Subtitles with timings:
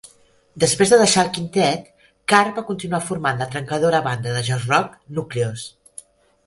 [0.61, 1.85] Després de deixar el quintet,
[2.33, 5.71] Carr va continuar formant la trencadora banda de jazz-rock Nucleus.